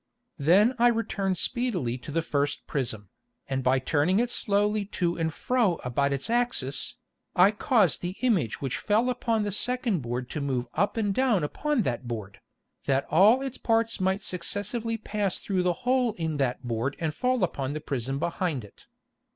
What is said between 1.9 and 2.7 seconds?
to the first